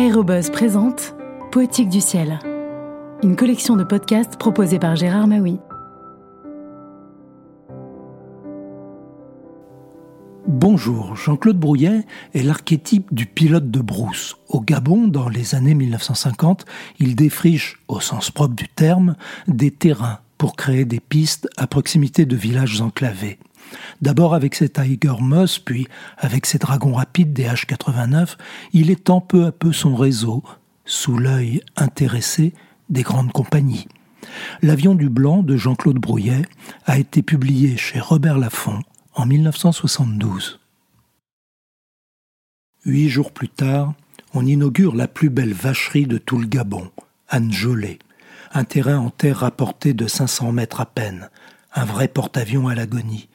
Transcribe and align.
Aérobuzz 0.00 0.48
présente 0.48 1.14
Poétique 1.52 1.90
du 1.90 2.00
ciel, 2.00 2.38
une 3.22 3.36
collection 3.36 3.76
de 3.76 3.84
podcasts 3.84 4.38
proposée 4.38 4.78
par 4.78 4.96
Gérard 4.96 5.26
Maui. 5.26 5.58
Bonjour, 10.48 11.16
Jean-Claude 11.16 11.58
Brouillet 11.58 12.06
est 12.32 12.42
l'archétype 12.42 13.12
du 13.14 13.26
pilote 13.26 13.70
de 13.70 13.80
brousse. 13.80 14.38
Au 14.48 14.62
Gabon, 14.62 15.06
dans 15.06 15.28
les 15.28 15.54
années 15.54 15.74
1950, 15.74 16.64
il 16.98 17.14
défriche, 17.14 17.78
au 17.86 18.00
sens 18.00 18.30
propre 18.30 18.54
du 18.54 18.68
terme, 18.68 19.16
des 19.48 19.70
terrains 19.70 20.20
pour 20.38 20.56
créer 20.56 20.86
des 20.86 21.00
pistes 21.00 21.46
à 21.58 21.66
proximité 21.66 22.24
de 22.24 22.36
villages 22.36 22.80
enclavés. 22.80 23.38
D'abord 24.00 24.34
avec 24.34 24.54
ses 24.54 24.68
Tiger 24.68 25.14
Moss, 25.20 25.58
puis 25.58 25.86
avec 26.16 26.46
ses 26.46 26.58
dragons 26.58 26.94
rapides 26.94 27.32
des 27.32 27.44
H89, 27.44 28.36
il 28.72 28.90
étend 28.90 29.20
peu 29.20 29.46
à 29.46 29.52
peu 29.52 29.72
son 29.72 29.94
réseau, 29.94 30.42
sous 30.84 31.18
l'œil 31.18 31.62
intéressé 31.76 32.52
des 32.88 33.02
grandes 33.02 33.32
compagnies. 33.32 33.86
L'avion 34.62 34.94
du 34.94 35.08
blanc 35.08 35.42
de 35.42 35.56
Jean-Claude 35.56 35.98
Brouillet 35.98 36.42
a 36.86 36.98
été 36.98 37.22
publié 37.22 37.76
chez 37.76 38.00
Robert 38.00 38.38
Laffont 38.38 38.80
en 39.14 39.26
1972. 39.26 40.60
Huit 42.84 43.08
jours 43.08 43.32
plus 43.32 43.48
tard, 43.48 43.94
on 44.32 44.46
inaugure 44.46 44.94
la 44.94 45.08
plus 45.08 45.30
belle 45.30 45.52
vacherie 45.52 46.06
de 46.06 46.18
tout 46.18 46.38
le 46.38 46.46
Gabon, 46.46 46.90
Anjolé, 47.30 47.98
un 48.52 48.64
terrain 48.64 48.98
en 48.98 49.10
terre 49.10 49.38
rapporté 49.38 49.92
de 49.92 50.06
500 50.06 50.52
mètres 50.52 50.80
à 50.80 50.86
peine, 50.86 51.30
un 51.74 51.84
vrai 51.84 52.08
porte-avions 52.08 52.68
à 52.68 52.74
l'agonie, 52.74 53.28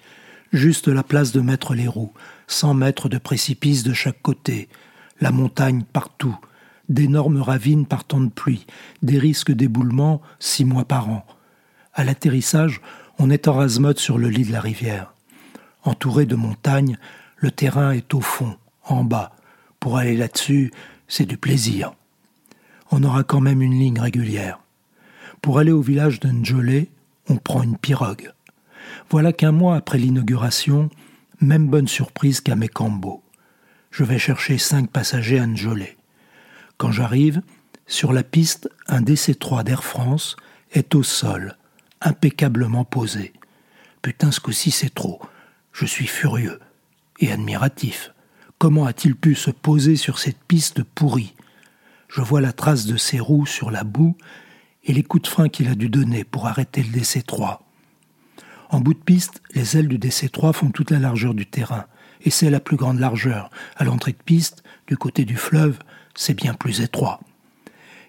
juste 0.51 0.87
la 0.87 1.03
place 1.03 1.31
de 1.31 1.41
mettre 1.41 1.73
les 1.73 1.87
roues, 1.87 2.13
100 2.47 2.73
mètres 2.73 3.09
de 3.09 3.17
précipice 3.17 3.83
de 3.83 3.93
chaque 3.93 4.21
côté, 4.21 4.69
la 5.19 5.31
montagne 5.31 5.83
partout, 5.83 6.37
d'énormes 6.89 7.41
ravines 7.41 7.85
par 7.85 8.03
temps 8.03 8.21
de 8.21 8.29
pluie, 8.29 8.65
des 9.01 9.17
risques 9.17 9.51
d'éboulement 9.51 10.21
six 10.39 10.65
mois 10.65 10.85
par 10.85 11.09
an. 11.09 11.25
À 11.93 12.03
l'atterrissage, 12.03 12.81
on 13.17 13.29
est 13.29 13.47
en 13.47 13.53
rasemote 13.53 13.99
sur 13.99 14.17
le 14.17 14.29
lit 14.29 14.43
de 14.43 14.51
la 14.51 14.61
rivière. 14.61 15.13
Entouré 15.83 16.25
de 16.25 16.35
montagnes, 16.35 16.97
le 17.37 17.51
terrain 17.51 17.91
est 17.91 18.13
au 18.13 18.21
fond, 18.21 18.57
en 18.83 19.03
bas. 19.03 19.35
Pour 19.79 19.97
aller 19.97 20.17
là-dessus, 20.17 20.71
c'est 21.07 21.25
du 21.25 21.37
plaisir. 21.37 21.93
On 22.91 23.03
aura 23.03 23.23
quand 23.23 23.41
même 23.41 23.61
une 23.61 23.79
ligne 23.79 23.99
régulière. 23.99 24.59
Pour 25.41 25.59
aller 25.59 25.71
au 25.71 25.81
village 25.81 26.19
de 26.19 26.29
Njolé, 26.29 26.89
on 27.29 27.37
prend 27.37 27.63
une 27.63 27.77
pirogue. 27.77 28.31
Voilà 29.09 29.33
qu'un 29.33 29.51
mois 29.51 29.75
après 29.75 29.97
l'inauguration, 29.97 30.89
même 31.41 31.67
bonne 31.67 31.87
surprise 31.87 32.41
qu'à 32.41 32.55
Mekambo. 32.55 33.23
Je 33.91 34.03
vais 34.03 34.19
chercher 34.19 34.57
cinq 34.57 34.89
passagers 34.89 35.39
à 35.39 35.45
Njolé. 35.45 35.97
Quand 36.77 36.91
j'arrive, 36.91 37.41
sur 37.87 38.13
la 38.13 38.23
piste, 38.23 38.69
un 38.87 39.01
DC-3 39.01 39.63
d'Air 39.63 39.83
France 39.83 40.35
est 40.71 40.95
au 40.95 41.03
sol, 41.03 41.57
impeccablement 42.01 42.83
posé. 42.83 43.33
Putain, 44.01 44.31
ce 44.31 44.39
coup-ci, 44.39 44.71
c'est 44.71 44.93
trop. 44.93 45.21
Je 45.71 45.85
suis 45.85 46.07
furieux 46.07 46.59
et 47.19 47.31
admiratif. 47.31 48.11
Comment 48.57 48.85
a-t-il 48.85 49.15
pu 49.15 49.35
se 49.35 49.51
poser 49.51 49.95
sur 49.95 50.19
cette 50.19 50.43
piste 50.43 50.83
pourrie? 50.83 51.35
Je 52.07 52.21
vois 52.21 52.41
la 52.41 52.53
trace 52.53 52.85
de 52.85 52.97
ses 52.97 53.19
roues 53.19 53.45
sur 53.45 53.71
la 53.71 53.83
boue 53.83 54.15
et 54.83 54.93
les 54.93 55.03
coups 55.03 55.23
de 55.23 55.27
frein 55.27 55.49
qu'il 55.49 55.67
a 55.67 55.75
dû 55.75 55.89
donner 55.89 56.23
pour 56.23 56.47
arrêter 56.47 56.83
le 56.83 56.99
DC-3. 56.99 57.59
En 58.75 58.81
bout 58.81 58.93
de 58.93 58.99
piste, 58.99 59.41
les 59.53 59.77
ailes 59.77 59.87
du 59.87 59.97
DC-3 59.97 60.51
font 60.51 60.69
toute 60.69 60.91
la 60.91 60.99
largeur 60.99 61.33
du 61.33 61.45
terrain, 61.45 61.85
et 62.25 62.29
c'est 62.29 62.49
la 62.49 62.59
plus 62.59 62.75
grande 62.75 62.99
largeur. 62.99 63.49
À 63.77 63.85
l'entrée 63.85 64.11
de 64.11 64.17
piste, 64.17 64.63
du 64.87 64.97
côté 64.97 65.23
du 65.23 65.37
fleuve, 65.37 65.79
c'est 66.13 66.33
bien 66.33 66.53
plus 66.53 66.81
étroit. 66.81 67.21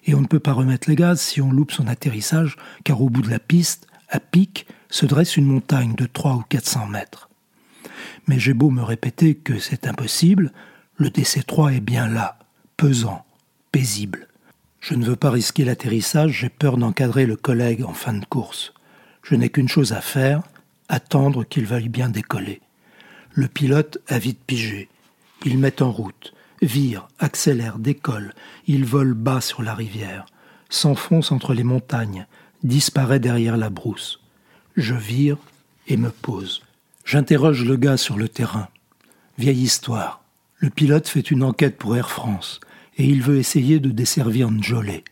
Et 0.07 0.17
on 0.17 0.21
ne 0.21 0.27
peut 0.27 0.41
pas 0.41 0.53
remettre 0.53 0.91
les 0.91 0.97
gaz 0.97 1.21
si 1.21 1.41
on 1.41 1.53
loupe 1.53 1.71
son 1.71 1.87
atterrissage, 1.87 2.57
car 2.83 3.01
au 3.01 3.11
bout 3.11 3.23
de 3.23 3.31
la 3.31 3.39
piste, 3.39 3.87
à 4.09 4.19
pic, 4.19 4.67
se 4.91 5.07
dresse 5.07 5.37
une 5.37 5.47
montagne 5.47 5.95
de 5.95 6.05
3 6.05 6.35
ou 6.35 6.43
400 6.49 6.89
mètres. 6.89 7.31
Mais 8.27 8.41
j'ai 8.41 8.53
beau 8.53 8.71
me 8.71 8.83
répéter 8.83 9.37
que 9.37 9.61
c'est 9.61 9.87
impossible, 9.87 10.53
le 10.97 11.11
DC-3 11.11 11.77
est 11.77 11.81
bien 11.81 12.09
là, 12.09 12.41
pesant, 12.77 13.25
paisible. 13.71 14.27
Je 14.81 14.95
ne 14.95 15.05
veux 15.05 15.15
pas 15.15 15.31
risquer 15.31 15.65
l'atterrissage, 15.65 16.33
j'ai 16.41 16.49
peur 16.49 16.77
d'encadrer 16.77 17.25
le 17.25 17.37
collègue 17.37 17.85
en 17.85 17.95
fin 17.95 18.15
de 18.15 18.25
course. 18.25 18.75
Je 19.23 19.37
n'ai 19.37 19.49
qu'une 19.49 19.69
chose 19.69 19.93
à 19.93 20.01
faire, 20.01 20.43
attendre 20.89 21.45
qu'il 21.45 21.67
veuille 21.67 21.89
bien 21.89 22.09
décoller. 22.09 22.61
Le 23.33 23.49
pilote 23.49 23.99
a 24.09 24.19
vite 24.19 24.41
pigé. 24.47 24.89
Il 25.45 25.59
met 25.59 25.83
en 25.83 25.91
route, 25.91 26.33
vire, 26.63 27.09
accélère, 27.19 27.79
décolle. 27.79 28.35
Il 28.67 28.85
vole 28.85 29.15
bas 29.15 29.41
sur 29.41 29.63
la 29.63 29.75
rivière, 29.75 30.27
s'enfonce 30.71 31.33
entre 31.33 31.55
les 31.55 31.65
montagnes, 31.65 32.27
disparaît 32.63 33.21
derrière 33.21 33.57
la 33.57 33.71
brousse. 33.71 34.21
Je 34.77 34.95
vire 34.95 35.39
et 35.89 35.97
me 35.97 36.11
pose. 36.11 36.63
J'interroge 37.05 37.65
le 37.65 37.77
gars 37.77 37.97
sur 37.97 38.17
le 38.17 38.29
terrain. 38.29 38.69
Vieille 39.39 39.63
histoire. 39.63 40.23
Le 40.59 40.71
pilote 40.71 41.09
fait 41.09 41.31
une 41.31 41.43
enquête 41.43 41.77
pour 41.77 41.97
Air 41.97 42.11
France 42.11 42.61
et 42.97 43.05
il 43.05 43.23
veut 43.23 43.37
essayer 43.37 43.79
de 43.79 43.91
desservir 43.91 44.51
Njolé. 44.51 45.05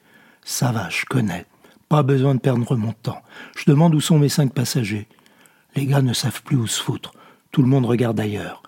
Ça 0.45 0.73
va, 0.73 0.89
je 0.89 1.05
connais. 1.05 1.47
Pas 1.89 2.03
besoin 2.03 2.35
de 2.35 2.41
perdre 2.41 2.77
mon 2.77 2.93
temps. 2.93 3.23
Je 3.57 3.65
demande 3.67 3.95
où 3.95 4.01
sont 4.01 4.19
mes 4.19 4.29
cinq 4.29 4.53
passagers. 4.53 5.07
Les 5.77 5.87
gars 5.87 6.03
ne 6.03 6.13
savent 6.13 6.43
plus 6.43 6.57
où 6.57 6.67
se 6.67 6.81
foutre. 6.81 7.13
Tout 7.51 7.63
le 7.63 7.69
monde 7.69 7.87
regarde 7.87 8.19
ailleurs. 8.21 8.63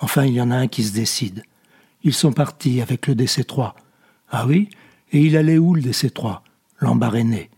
Enfin, 0.00 0.24
il 0.24 0.34
y 0.34 0.40
en 0.40 0.50
a 0.50 0.56
un 0.56 0.68
qui 0.68 0.84
se 0.84 0.92
décide. 0.92 1.42
Ils 2.02 2.14
sont 2.14 2.32
partis 2.32 2.80
avec 2.80 3.06
le 3.06 3.14
DC-3. 3.14 3.74
Ah 4.30 4.46
oui? 4.46 4.70
Et 5.12 5.20
il 5.20 5.36
allait 5.36 5.58
où 5.58 5.74
le 5.74 5.82
DC-3 5.82 6.40
L'embarrainé. 6.78 7.50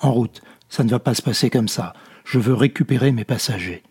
En 0.00 0.12
route. 0.12 0.42
Ça 0.68 0.82
ne 0.84 0.90
va 0.90 0.98
pas 0.98 1.14
se 1.14 1.22
passer 1.22 1.50
comme 1.50 1.68
ça. 1.68 1.92
Je 2.24 2.38
veux 2.38 2.54
récupérer 2.54 3.12
mes 3.12 3.24
passagers. 3.24 3.82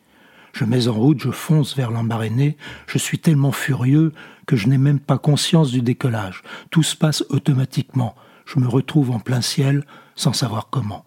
Je 0.54 0.66
mets 0.66 0.88
en 0.88 0.94
route, 0.94 1.20
je 1.20 1.32
fonce 1.32 1.76
vers 1.76 1.92
l'embarrainé. 1.92 2.58
Je 2.88 2.98
suis 2.98 3.20
tellement 3.20 3.52
furieux 3.52 4.14
que 4.46 4.56
je 4.56 4.68
n'ai 4.68 4.78
même 4.78 5.00
pas 5.00 5.18
conscience 5.18 5.72
du 5.72 5.82
décollage. 5.82 6.44
Tout 6.70 6.84
se 6.84 6.96
passe 6.96 7.24
automatiquement. 7.30 8.16
Je 8.46 8.60
me 8.60 8.68
retrouve 8.68 9.12
en 9.12 9.20
plein 9.20 9.42
ciel, 9.42 9.86
sans 10.16 10.34
savoir 10.34 10.70
comment. 10.70 11.06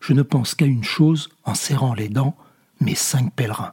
Je 0.00 0.12
ne 0.12 0.22
pense 0.22 0.54
qu'à 0.54 0.66
une 0.66 0.84
chose 0.84 1.30
en 1.44 1.54
serrant 1.54 1.94
les 1.94 2.08
dents, 2.08 2.36
mes 2.80 2.94
cinq 2.94 3.32
pèlerins. 3.34 3.72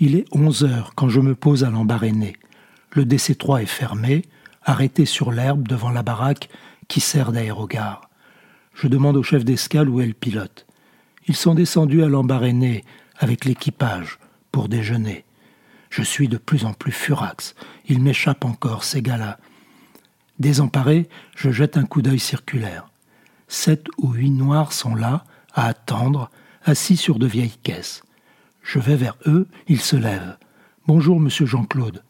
Il 0.00 0.16
est 0.16 0.26
onze 0.32 0.64
heures 0.64 0.92
quand 0.94 1.08
je 1.08 1.20
me 1.20 1.34
pose 1.34 1.64
à 1.64 1.70
l'embarrainé. 1.70 2.36
Le 2.92 3.04
DC-3 3.04 3.62
est 3.62 3.66
fermé, 3.66 4.22
arrêté 4.62 5.04
sur 5.04 5.32
l'herbe 5.32 5.66
devant 5.66 5.90
la 5.90 6.02
baraque 6.02 6.48
qui 6.88 7.00
sert 7.00 7.32
d'aérogare. 7.32 8.08
Je 8.74 8.88
demande 8.88 9.16
au 9.16 9.22
chef 9.22 9.44
d'escale 9.44 9.88
où 9.88 10.00
est 10.00 10.06
le 10.06 10.14
pilote. 10.14 10.66
Ils 11.26 11.36
sont 11.36 11.54
descendus 11.54 12.02
à 12.02 12.08
l'embarrainé 12.08 12.84
avec 13.18 13.44
l'équipage 13.44 14.18
pour 14.52 14.68
déjeuner. 14.68 15.24
Je 15.90 16.02
suis 16.02 16.28
de 16.28 16.36
plus 16.36 16.64
en 16.64 16.72
plus 16.72 16.92
furax. 16.92 17.54
Il 17.86 18.02
m'échappe 18.02 18.44
encore, 18.44 18.84
ces 18.84 19.00
gars-là. 19.00 19.38
Désemparé, 20.40 21.08
je 21.36 21.50
jette 21.50 21.76
un 21.76 21.86
coup 21.86 22.02
d'œil 22.02 22.18
circulaire. 22.18 22.88
Sept 23.46 23.86
ou 23.98 24.12
huit 24.12 24.30
noirs 24.30 24.72
sont 24.72 24.96
là, 24.96 25.24
à 25.54 25.66
attendre, 25.66 26.30
assis 26.64 26.96
sur 26.96 27.18
de 27.18 27.26
vieilles 27.26 27.58
caisses. 27.62 28.02
Je 28.62 28.78
vais 28.78 28.96
vers 28.96 29.16
eux, 29.26 29.46
ils 29.68 29.80
se 29.80 29.96
lèvent. 29.96 30.36
Bonjour, 30.86 31.20
monsieur 31.20 31.46
Jean-Claude. 31.46 32.02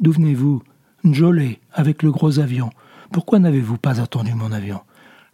D'où 0.00 0.12
venez-vous? 0.12 0.62
Njolé, 1.04 1.60
avec 1.72 2.02
le 2.02 2.10
gros 2.10 2.38
avion. 2.38 2.70
Pourquoi 3.12 3.38
n'avez-vous 3.38 3.76
pas 3.76 4.00
attendu 4.00 4.34
mon 4.34 4.52
avion? 4.52 4.80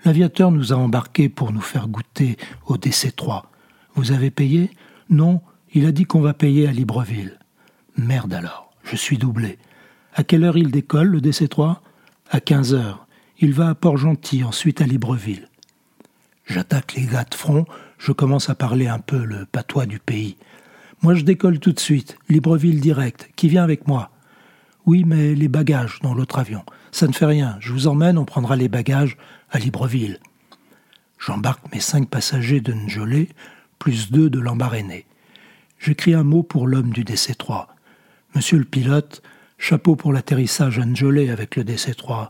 L'aviateur 0.04 0.50
nous 0.50 0.72
a 0.72 0.76
embarqués 0.76 1.28
pour 1.28 1.52
nous 1.52 1.60
faire 1.60 1.88
goûter 1.88 2.36
au 2.66 2.76
DC-3. 2.76 3.42
Vous 3.94 4.12
avez 4.12 4.30
payé? 4.30 4.70
Non, 5.08 5.40
il 5.72 5.86
a 5.86 5.92
dit 5.92 6.04
qu'on 6.04 6.20
va 6.20 6.34
payer 6.34 6.68
à 6.68 6.72
Libreville. 6.72 7.38
Merde 7.96 8.34
alors, 8.34 8.70
je 8.84 8.96
suis 8.96 9.18
doublé. 9.18 9.58
À 10.14 10.24
quelle 10.24 10.44
heure 10.44 10.56
il 10.56 10.70
décolle, 10.70 11.08
le 11.08 11.20
DC-3 11.20 11.76
À 12.30 12.40
15 12.40 12.74
heures. 12.74 13.06
Il 13.38 13.52
va 13.52 13.70
à 13.70 13.74
Port-Gentil, 13.74 14.44
ensuite 14.44 14.80
à 14.80 14.86
Libreville. 14.86 15.48
J'attaque 16.46 16.94
les 16.94 17.06
gars 17.06 17.24
de 17.24 17.34
front, 17.34 17.66
je 17.98 18.12
commence 18.12 18.50
à 18.50 18.54
parler 18.54 18.86
un 18.86 18.98
peu 18.98 19.24
le 19.24 19.46
patois 19.46 19.86
du 19.86 19.98
pays. 19.98 20.36
Moi 21.02 21.14
je 21.14 21.24
décolle 21.24 21.58
tout 21.58 21.72
de 21.72 21.80
suite, 21.80 22.18
Libreville 22.28 22.80
direct, 22.80 23.30
qui 23.36 23.48
vient 23.48 23.64
avec 23.64 23.86
moi? 23.86 24.10
Oui, 24.86 25.04
mais 25.04 25.34
les 25.34 25.48
bagages 25.48 25.98
dans 26.02 26.14
l'autre 26.14 26.38
avion. 26.38 26.64
Ça 26.92 27.08
ne 27.08 27.12
fait 27.12 27.26
rien, 27.26 27.56
je 27.60 27.72
vous 27.72 27.88
emmène, 27.88 28.18
on 28.18 28.24
prendra 28.24 28.54
les 28.54 28.68
bagages 28.68 29.16
à 29.50 29.58
Libreville. 29.58 30.20
J'embarque 31.18 31.72
mes 31.72 31.80
cinq 31.80 32.08
passagers 32.08 32.60
de 32.60 32.72
Njolé, 32.72 33.28
plus 33.78 34.10
deux 34.10 34.30
de 34.30 34.38
l'embarrainé. 34.38 35.06
J'écris 35.78 36.14
un 36.14 36.22
mot 36.22 36.42
pour 36.42 36.66
l'homme 36.66 36.90
du 36.90 37.04
DC-3. 37.04 37.66
Monsieur 38.34 38.58
le 38.58 38.64
pilote, 38.64 39.22
chapeau 39.58 39.96
pour 39.96 40.12
l'atterrissage 40.12 40.78
à 40.78 40.84
Njolé 40.84 41.30
avec 41.30 41.56
le 41.56 41.64
DC-3. 41.64 42.28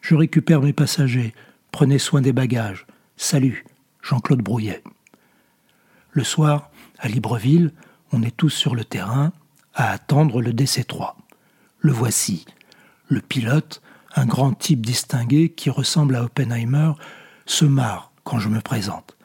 Je 0.00 0.14
récupère 0.14 0.60
mes 0.60 0.72
passagers. 0.72 1.34
Prenez 1.70 1.98
soin 1.98 2.20
des 2.20 2.32
bagages. 2.32 2.86
Salut, 3.16 3.64
Jean-Claude 4.02 4.42
Brouillet. 4.42 4.82
Le 6.14 6.24
soir, 6.24 6.70
à 6.98 7.08
Libreville, 7.08 7.72
on 8.12 8.22
est 8.22 8.36
tous 8.36 8.50
sur 8.50 8.74
le 8.74 8.84
terrain 8.84 9.32
à 9.74 9.90
attendre 9.90 10.42
le 10.42 10.52
DC-3. 10.52 11.14
Le 11.78 11.90
voici. 11.90 12.44
Le 13.08 13.22
pilote, 13.22 13.80
un 14.14 14.26
grand 14.26 14.52
type 14.52 14.84
distingué 14.84 15.48
qui 15.48 15.70
ressemble 15.70 16.16
à 16.16 16.24
Oppenheimer, 16.24 16.92
se 17.46 17.64
marre 17.64 18.12
quand 18.24 18.38
je 18.38 18.50
me 18.50 18.60
présente. 18.60 19.16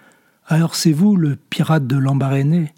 Alors 0.48 0.75
c'est 0.75 0.94
vous 0.94 1.18
le 1.18 1.36
pirate 1.36 1.88
de 1.88 1.98
l'embarrainé 1.98 2.74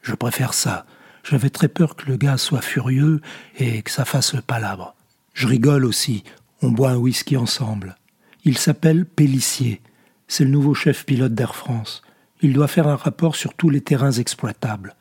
Je 0.00 0.14
préfère 0.14 0.54
ça. 0.54 0.86
J'avais 1.22 1.50
très 1.50 1.68
peur 1.68 1.94
que 1.94 2.06
le 2.06 2.16
gars 2.16 2.38
soit 2.38 2.62
furieux 2.62 3.20
et 3.58 3.82
que 3.82 3.90
ça 3.90 4.06
fasse 4.06 4.32
le 4.32 4.40
palabre. 4.40 4.94
Je 5.34 5.46
rigole 5.46 5.84
aussi. 5.84 6.24
On 6.62 6.70
boit 6.70 6.92
un 6.92 6.96
whisky 6.96 7.36
ensemble. 7.36 7.96
Il 8.44 8.56
s'appelle 8.56 9.04
Pellissier. 9.04 9.82
C'est 10.26 10.44
le 10.44 10.50
nouveau 10.50 10.72
chef 10.72 11.04
pilote 11.04 11.34
d'Air 11.34 11.54
France. 11.54 12.02
Il 12.42 12.52
doit 12.52 12.68
faire 12.68 12.88
un 12.88 12.96
rapport 12.96 13.36
sur 13.36 13.54
tous 13.54 13.70
les 13.70 13.80
terrains 13.80 14.12
exploitables. 14.12 14.94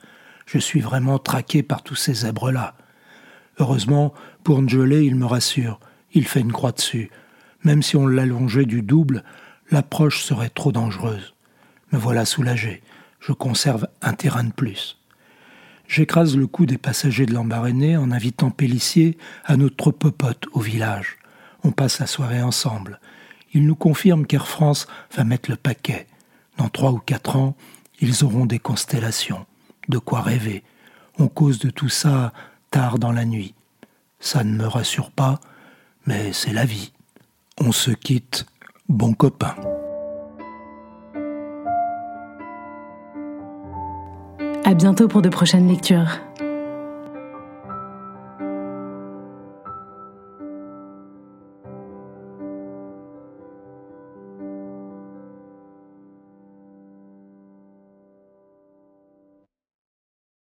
Je 0.45 0.57
suis 0.57 0.79
vraiment 0.79 1.19
traqué 1.19 1.63
par 1.63 1.83
tous 1.83 1.95
ces 1.95 2.13
zèbres-là. 2.13 2.75
Heureusement, 3.59 4.13
pour 4.43 4.61
Njolé, 4.61 5.03
il 5.03 5.15
me 5.15 5.25
rassure. 5.25 5.79
Il 6.13 6.27
fait 6.27 6.41
une 6.41 6.53
croix 6.53 6.71
dessus. 6.71 7.09
Même 7.63 7.81
si 7.81 7.97
on 7.97 8.07
l'allongeait 8.07 8.65
du 8.65 8.81
double, 8.81 9.23
l'approche 9.71 10.23
serait 10.23 10.49
trop 10.49 10.71
dangereuse. 10.71 11.33
Me 11.91 11.97
voilà 11.97 12.25
soulagé. 12.25 12.83
Je 13.19 13.31
conserve 13.31 13.87
un 14.01 14.13
terrain 14.13 14.43
de 14.43 14.51
plus. 14.51 14.97
J'écrase 15.87 16.37
le 16.37 16.47
cou 16.47 16.65
des 16.65 16.77
passagers 16.77 17.25
de 17.25 17.33
l'embarrainé 17.33 17.97
en 17.97 18.11
invitant 18.11 18.49
Pellissier 18.49 19.17
à 19.43 19.57
notre 19.57 19.91
popote 19.91 20.45
au 20.53 20.59
village. 20.59 21.17
On 21.63 21.71
passe 21.71 21.99
la 21.99 22.07
soirée 22.07 22.41
ensemble. 22.41 22.99
Il 23.53 23.65
nous 23.65 23.75
confirme 23.75 24.25
qu'Air 24.25 24.47
France 24.47 24.87
va 25.15 25.23
mettre 25.23 25.49
le 25.49 25.57
paquet. 25.57 26.07
Dans 26.57 26.69
trois 26.69 26.91
ou 26.91 26.99
quatre 26.99 27.35
ans, 27.35 27.55
ils 27.99 28.23
auront 28.23 28.45
des 28.45 28.59
constellations. 28.59 29.45
De 29.89 29.97
quoi 29.97 30.21
rêver. 30.21 30.63
On 31.19 31.27
cause 31.27 31.59
de 31.59 31.69
tout 31.69 31.89
ça 31.89 32.33
tard 32.71 32.99
dans 32.99 33.11
la 33.11 33.25
nuit. 33.25 33.53
Ça 34.19 34.43
ne 34.43 34.57
me 34.57 34.65
rassure 34.65 35.11
pas, 35.11 35.39
mais 36.05 36.33
c'est 36.33 36.53
la 36.53 36.65
vie. 36.65 36.91
On 37.59 37.71
se 37.71 37.91
quitte, 37.91 38.45
bon 38.89 39.13
copain. 39.13 39.55
À 44.63 44.73
bientôt 44.73 45.07
pour 45.07 45.21
de 45.21 45.29
prochaines 45.29 45.67
lectures. 45.67 46.19